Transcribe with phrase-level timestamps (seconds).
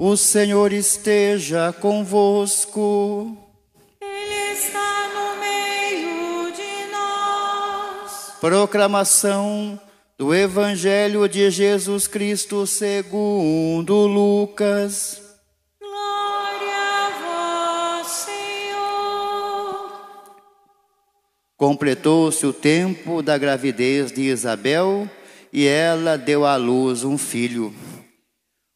[0.00, 3.36] O Senhor esteja convosco.
[4.00, 8.34] Ele está no meio de nós.
[8.40, 9.80] Proclamação
[10.16, 15.20] do Evangelho de Jesus Cristo segundo Lucas.
[15.80, 19.90] Glória a vós, Senhor.
[21.56, 25.10] Completou-se o tempo da gravidez de Isabel
[25.52, 27.74] e ela deu à luz um filho.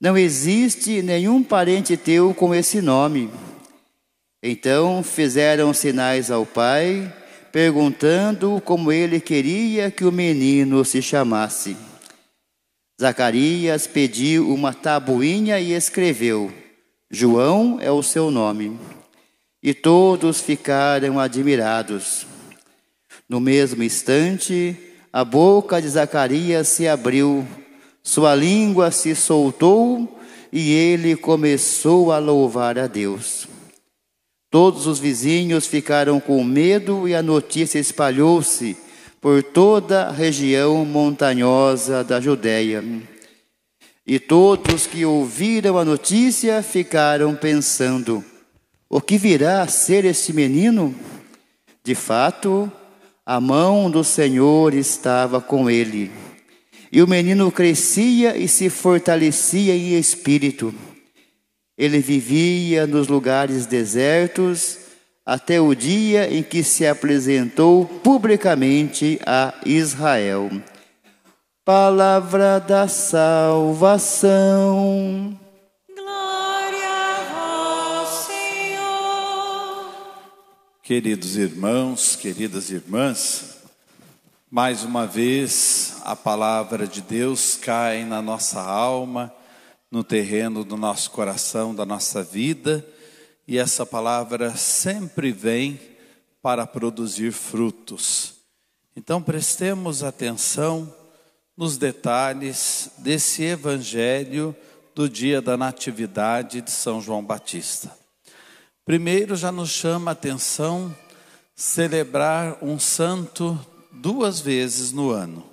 [0.00, 3.30] não existe nenhum parente teu com esse nome.
[4.42, 7.12] Então fizeram sinais ao pai,
[7.50, 11.76] perguntando como ele queria que o menino se chamasse.
[13.00, 16.52] Zacarias pediu uma tabuinha e escreveu:
[17.10, 18.78] João é o seu nome.
[19.60, 22.24] E todos ficaram admirados.
[23.28, 24.76] No mesmo instante,
[25.12, 27.46] a boca de Zacarias se abriu
[28.08, 30.18] sua língua se soltou
[30.50, 33.46] e ele começou a louvar a Deus.
[34.50, 38.74] Todos os vizinhos ficaram com medo e a notícia espalhou-se
[39.20, 42.82] por toda a região montanhosa da Judéia.
[44.06, 48.24] E todos que ouviram a notícia ficaram pensando:
[48.88, 50.94] o que virá a ser esse menino?
[51.84, 52.72] De fato,
[53.26, 56.10] a mão do Senhor estava com ele
[56.90, 60.74] e o menino crescia e se fortalecia em espírito.
[61.76, 64.78] Ele vivia nos lugares desertos
[65.24, 70.50] até o dia em que se apresentou publicamente a Israel.
[71.64, 74.26] Palavra da salvação.
[75.94, 79.92] Glória a vós, Senhor.
[80.82, 83.57] Queridos irmãos, queridas irmãs,
[84.50, 89.30] mais uma vez, a palavra de Deus cai na nossa alma,
[89.90, 92.86] no terreno do nosso coração, da nossa vida,
[93.46, 95.78] e essa palavra sempre vem
[96.40, 98.36] para produzir frutos.
[98.96, 100.94] Então, prestemos atenção
[101.54, 104.56] nos detalhes desse evangelho
[104.94, 107.94] do dia da Natividade de São João Batista.
[108.86, 110.94] Primeiro, já nos chama a atenção
[111.54, 113.58] celebrar um santo
[113.92, 115.44] duas vezes no ano.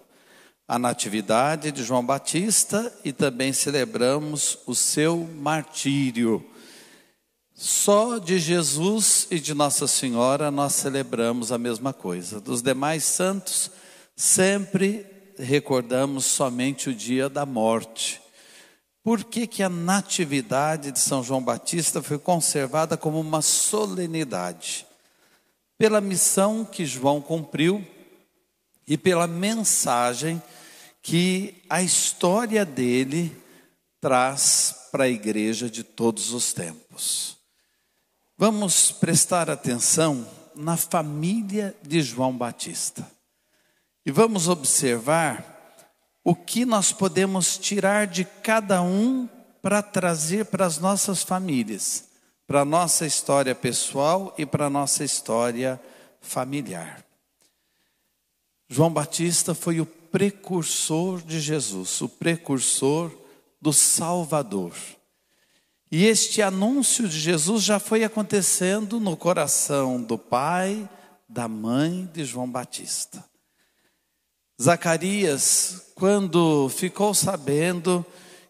[0.67, 6.43] A Natividade de João Batista e também celebramos o seu martírio.
[7.53, 12.41] Só de Jesus e de Nossa Senhora nós celebramos a mesma coisa.
[12.41, 13.71] Dos demais santos,
[14.15, 15.05] sempre
[15.37, 18.21] recordamos somente o dia da morte.
[19.03, 24.85] Por que, que a Natividade de São João Batista foi conservada como uma solenidade?
[25.77, 27.85] Pela missão que João cumpriu
[28.87, 30.41] e pela mensagem
[31.01, 33.35] que a história dele
[34.01, 37.37] traz para a igreja de todos os tempos.
[38.37, 43.09] Vamos prestar atenção na família de João Batista.
[44.05, 45.55] E vamos observar
[46.23, 49.29] o que nós podemos tirar de cada um
[49.61, 52.05] para trazer para as nossas famílias,
[52.47, 55.79] para a nossa história pessoal e para a nossa história
[56.19, 57.04] familiar.
[58.67, 63.11] João Batista foi o precursor de Jesus, o precursor
[63.61, 64.73] do Salvador.
[65.91, 70.89] E este anúncio de Jesus já foi acontecendo no coração do pai,
[71.29, 73.23] da mãe de João Batista.
[74.61, 78.05] Zacarias, quando ficou sabendo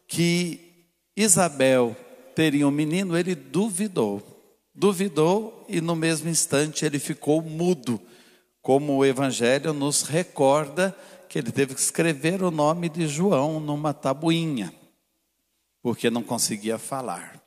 [0.07, 1.95] que Isabel
[2.35, 4.21] teria um menino, ele duvidou.
[4.73, 7.99] Duvidou e no mesmo instante ele ficou mudo
[8.65, 10.97] como o Evangelho nos recorda
[11.29, 14.73] que ele teve que escrever o nome de João numa tabuinha,
[15.83, 17.39] porque não conseguia falar.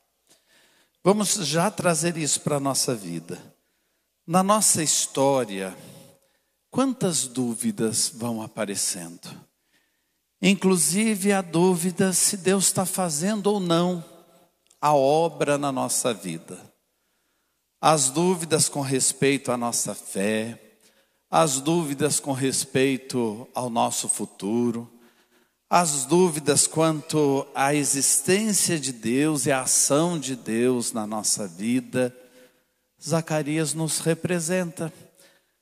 [1.02, 3.36] Vamos já trazer isso para a nossa vida.
[4.24, 5.76] Na nossa história,
[6.70, 9.28] quantas dúvidas vão aparecendo?
[10.40, 14.04] Inclusive a dúvida se Deus está fazendo ou não
[14.80, 16.56] a obra na nossa vida.
[17.80, 20.67] As dúvidas com respeito à nossa fé,
[21.30, 24.90] as dúvidas com respeito ao nosso futuro,
[25.68, 32.16] as dúvidas quanto à existência de Deus e à ação de Deus na nossa vida,
[33.02, 34.92] Zacarias nos representa.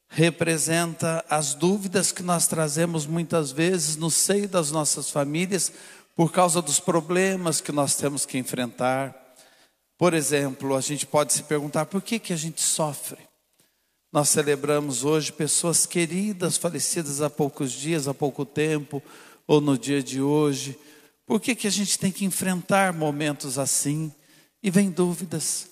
[0.08, 5.72] Representa as dúvidas que nós trazemos muitas vezes no seio das nossas famílias
[6.14, 9.14] por causa dos problemas que nós temos que enfrentar.
[9.98, 13.25] Por exemplo, a gente pode se perguntar por que, que a gente sofre.
[14.12, 19.02] Nós celebramos hoje pessoas queridas, falecidas há poucos dias, há pouco tempo,
[19.46, 20.78] ou no dia de hoje?
[21.26, 24.12] Por que, que a gente tem que enfrentar momentos assim?
[24.62, 25.68] E vem dúvidas.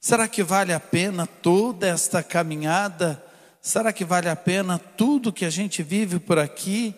[0.00, 3.22] Será que vale a pena toda esta caminhada?
[3.60, 6.94] Será que vale a pena tudo que a gente vive por aqui?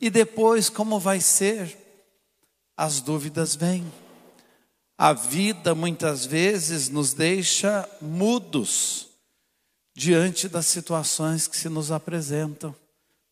[0.00, 1.76] E depois, como vai ser?
[2.76, 3.84] As dúvidas vêm.
[4.96, 9.07] A vida muitas vezes nos deixa mudos
[9.98, 12.74] diante das situações que se nos apresentam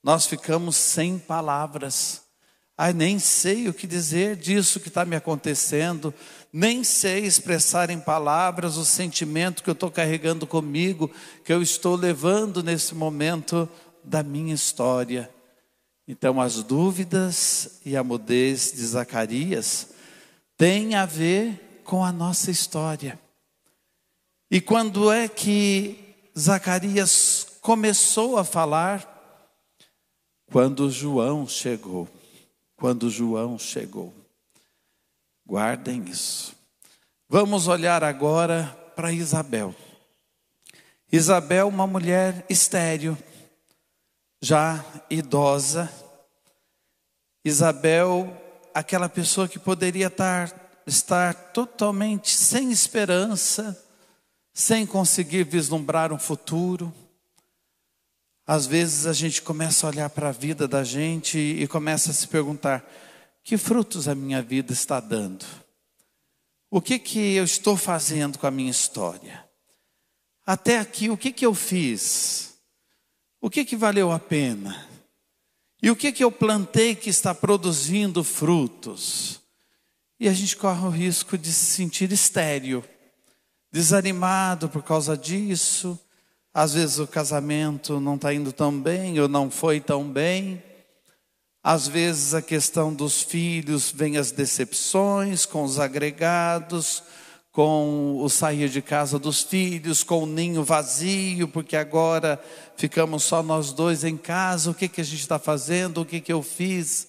[0.07, 2.23] nós ficamos sem palavras.
[2.79, 6.15] Ai, nem sei o que dizer disso que está me acontecendo,
[6.53, 11.11] nem sei expressar em palavras o sentimento que eu estou carregando comigo,
[11.45, 13.69] que eu estou levando nesse momento
[14.05, 15.29] da minha história.
[16.07, 19.89] Então, as dúvidas e a mudez de Zacarias
[20.57, 23.19] têm a ver com a nossa história.
[24.49, 26.06] E quando é que
[26.39, 29.15] Zacarias começou a falar,
[30.53, 32.07] quando João chegou,
[32.77, 34.13] quando João chegou.
[35.47, 36.55] Guardem isso.
[37.29, 39.75] Vamos olhar agora para Isabel.
[41.11, 43.17] Isabel, uma mulher estéril,
[44.43, 45.91] já idosa.
[47.45, 48.31] Isabel,
[48.75, 50.53] aquela pessoa que poderia estar,
[50.87, 53.86] estar totalmente sem esperança,
[54.59, 56.91] sem conseguir vislumbrar um futuro
[58.47, 62.15] às vezes a gente começa a olhar para a vida da gente e começa a
[62.15, 62.89] se perguntar:
[63.43, 65.45] que frutos a minha vida está dando?
[66.71, 69.45] O que que eu estou fazendo com a minha história?
[70.45, 72.55] Até aqui, o que que eu fiz?
[73.41, 74.87] O que que valeu a pena?
[75.83, 79.41] E o que que eu plantei que está produzindo frutos?
[80.21, 82.85] E a gente corre o risco de se sentir estéril,
[83.71, 85.99] desanimado por causa disso,
[86.53, 90.63] às vezes o casamento não está indo tão bem ou não foi tão bem.
[91.63, 97.03] Às vezes a questão dos filhos vem as decepções com os agregados,
[97.53, 102.41] com o sair de casa dos filhos, com o ninho vazio, porque agora
[102.77, 104.71] ficamos só nós dois em casa.
[104.71, 106.01] O que, que a gente está fazendo?
[106.01, 107.09] O que, que eu fiz?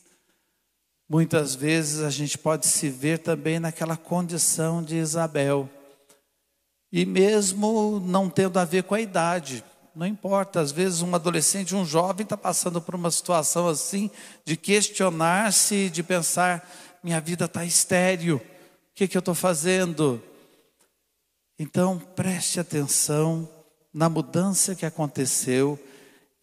[1.07, 5.69] Muitas vezes a gente pode se ver também naquela condição de Isabel
[6.91, 9.63] e mesmo não tendo a ver com a idade,
[9.97, 14.11] não importa, às vezes um adolescente, um jovem está passando por uma situação assim,
[14.45, 16.69] de questionar-se, de pensar:
[17.03, 18.41] minha vida está estéreo, o
[18.93, 20.21] que, que eu estou fazendo?
[21.57, 23.49] Então preste atenção
[23.91, 25.79] na mudança que aconteceu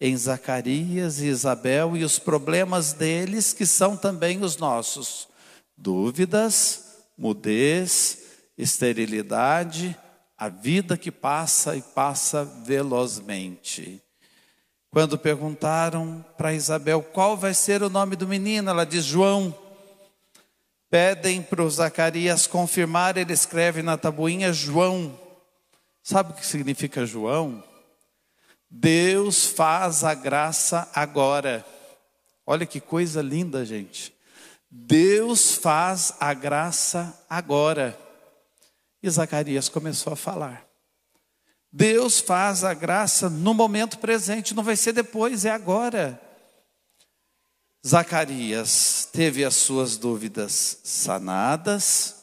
[0.01, 5.29] em Zacarias e Isabel e os problemas deles, que são também os nossos:
[5.77, 8.17] dúvidas, mudez,
[8.57, 9.97] esterilidade
[10.37, 14.01] a vida que passa e passa velozmente.
[14.91, 19.53] Quando perguntaram para Isabel qual vai ser o nome do menino, ela diz João.
[20.89, 25.19] Pedem para o Zacarias confirmar, ele escreve na tabuinha João.
[26.01, 27.63] Sabe o que significa João?
[28.69, 31.65] Deus faz a graça agora.
[32.45, 34.13] Olha que coisa linda, gente.
[34.69, 37.97] Deus faz a graça agora.
[39.05, 40.65] E Zacarias começou a falar.
[41.71, 46.19] Deus faz a graça no momento presente, não vai ser depois, é agora.
[47.85, 52.15] Zacarias teve as suas dúvidas sanadas,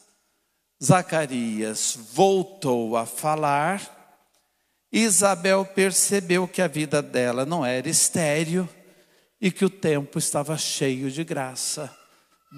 [0.83, 4.19] Zacarias voltou a falar,
[4.91, 8.67] Isabel percebeu que a vida dela não era estéril
[9.39, 11.89] e que o tempo estava cheio de graça.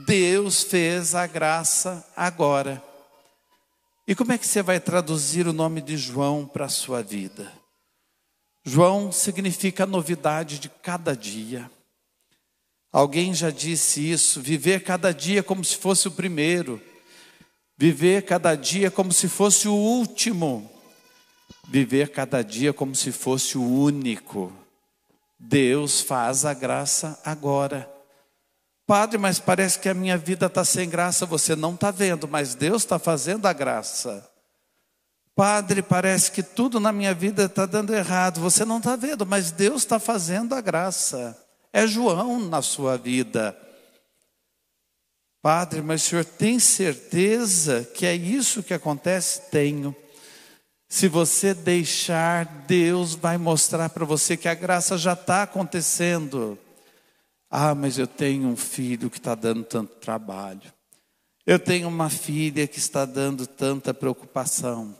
[0.08, 2.95] Deus fez a graça agora.
[4.08, 7.52] E como é que você vai traduzir o nome de João para a sua vida?
[8.64, 11.70] João significa a novidade de cada dia.
[12.92, 16.80] Alguém já disse isso, viver cada dia como se fosse o primeiro,
[17.76, 20.70] viver cada dia como se fosse o último,
[21.68, 24.54] viver cada dia como se fosse o único.
[25.40, 27.95] Deus faz a graça agora.
[28.88, 32.54] Padre, mas parece que a minha vida está sem graça, você não está vendo, mas
[32.54, 34.30] Deus está fazendo a graça.
[35.36, 39.52] Padre, parece que tudo na minha vida está dando errado, você não está vendo, mas
[39.52, 41.38] Deus está fazendo a graça.
[41.74, 43.58] É João na sua vida.
[45.42, 49.42] Padre, mas o senhor tem certeza que é isso que acontece?
[49.52, 49.96] Tenho.
[50.88, 56.58] Se você deixar, Deus vai mostrar para você que a graça já está acontecendo.
[57.58, 60.74] Ah, mas eu tenho um filho que está dando tanto trabalho.
[61.46, 64.94] Eu tenho uma filha que está dando tanta preocupação.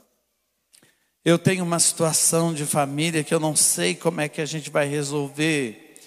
[1.26, 4.70] Eu tenho uma situação de família que eu não sei como é que a gente
[4.70, 5.98] vai resolver.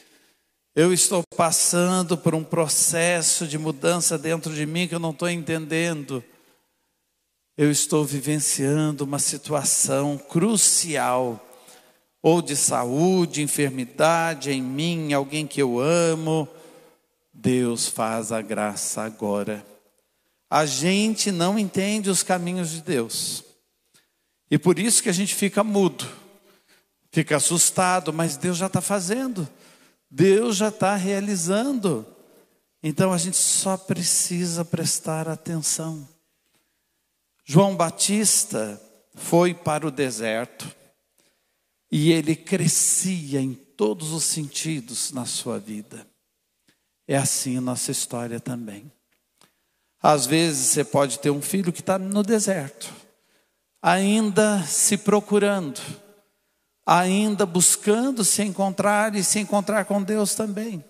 [0.75, 5.29] Eu estou passando por um processo de mudança dentro de mim que eu não estou
[5.29, 6.25] entendendo.
[7.59, 11.47] Eu estou vivenciando uma situação crucial,
[12.23, 16.49] ou de saúde, enfermidade em mim, alguém que eu amo.
[17.33, 19.65] Deus faz a graça agora.
[20.51, 23.45] A gente não entende os caminhos de Deus.
[24.51, 26.09] E por isso que a gente fica mudo,
[27.13, 29.49] fica assustado, mas Deus já está fazendo.
[30.11, 32.07] Deus já está realizando.
[32.83, 36.09] Então a gente só precisa prestar atenção.
[37.45, 38.81] João Batista
[39.15, 40.78] foi para o deserto
[41.91, 46.07] e ele crescia em todos os sentidos na sua vida.
[47.07, 48.91] É assim a nossa história também.
[50.03, 52.93] Às vezes você pode ter um filho que está no deserto,
[53.83, 55.81] ainda se procurando
[56.91, 60.83] ainda buscando se encontrar e se encontrar com Deus também.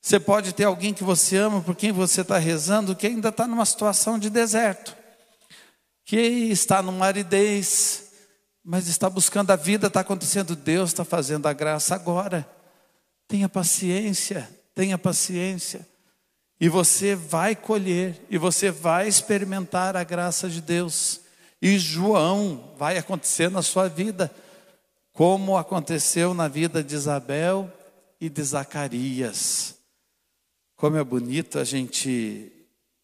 [0.00, 3.46] Você pode ter alguém que você ama, por quem você está rezando, que ainda está
[3.46, 4.96] numa situação de deserto,
[6.06, 8.07] que está numa aridez,
[8.70, 12.46] mas está buscando a vida, está acontecendo, Deus está fazendo a graça agora.
[13.26, 15.88] Tenha paciência, tenha paciência.
[16.60, 21.22] E você vai colher, e você vai experimentar a graça de Deus.
[21.62, 24.30] E João vai acontecer na sua vida
[25.14, 27.72] como aconteceu na vida de Isabel
[28.20, 29.76] e de Zacarias.
[30.76, 32.52] Como é bonito a gente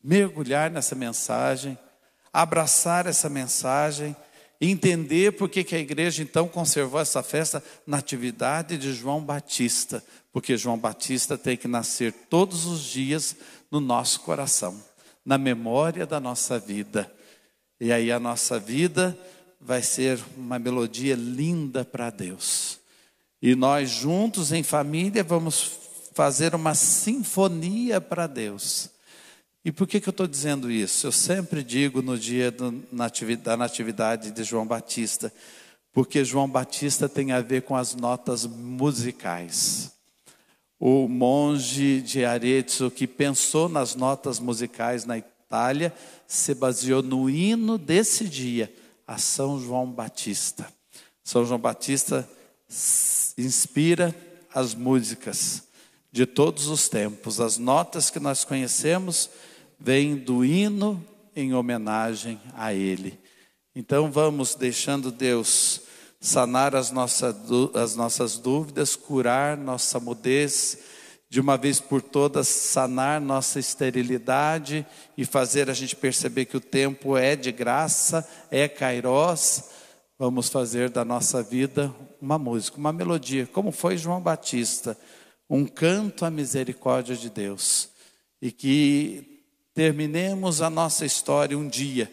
[0.02, 1.78] mergulhar nessa mensagem,
[2.30, 4.14] abraçar essa mensagem,
[4.70, 10.56] entender por que, a igreja então conservou essa festa na atividade de João Batista, porque
[10.56, 13.36] João Batista tem que nascer todos os dias
[13.70, 14.82] no nosso coração,
[15.24, 17.12] na memória da nossa vida.
[17.80, 19.18] E aí a nossa vida
[19.60, 22.78] vai ser uma melodia linda para Deus.
[23.42, 25.72] E nós juntos em família vamos
[26.14, 28.93] fazer uma sinfonia para Deus.
[29.64, 31.06] E por que, que eu estou dizendo isso?
[31.06, 32.70] Eu sempre digo no dia do,
[33.42, 35.32] da natividade de João Batista,
[35.90, 39.90] porque João Batista tem a ver com as notas musicais.
[40.78, 45.94] O monge de Arezzo que pensou nas notas musicais na Itália
[46.26, 48.70] se baseou no hino desse dia
[49.06, 50.70] a São João Batista.
[51.22, 52.28] São João Batista
[53.38, 54.14] inspira
[54.52, 55.62] as músicas
[56.12, 57.40] de todos os tempos.
[57.40, 59.30] As notas que nós conhecemos
[59.84, 61.04] vêm do hino
[61.36, 63.18] em homenagem a ele.
[63.76, 65.82] Então vamos deixando Deus
[66.18, 67.36] sanar as, nossa,
[67.74, 70.78] as nossas dúvidas, curar nossa mudez,
[71.28, 74.86] de uma vez por todas sanar nossa esterilidade
[75.18, 79.70] e fazer a gente perceber que o tempo é de graça, é kairós.
[80.18, 84.96] Vamos fazer da nossa vida uma música, uma melodia, como foi João Batista,
[85.50, 87.90] um canto à misericórdia de Deus.
[88.40, 89.33] E que
[89.74, 92.10] terminemos a nossa história um dia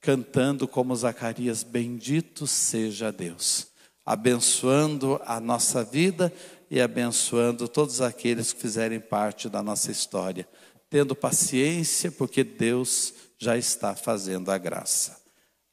[0.00, 3.66] cantando como Zacarias: Bendito seja Deus,
[4.06, 6.32] abençoando a nossa vida
[6.70, 10.48] e abençoando todos aqueles que fizerem parte da nossa história,
[10.88, 15.20] tendo paciência, porque Deus já está fazendo a graça.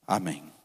[0.06, 0.59] Amém.